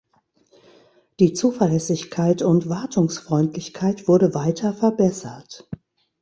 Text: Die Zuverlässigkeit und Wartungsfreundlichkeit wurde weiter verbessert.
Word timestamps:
Die 1.19 1.33
Zuverlässigkeit 1.35 2.41
und 2.41 2.67
Wartungsfreundlichkeit 2.67 4.07
wurde 4.07 4.33
weiter 4.33 4.73
verbessert. 4.73 5.69